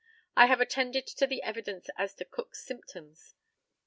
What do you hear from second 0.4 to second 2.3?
have attended to the evidence as to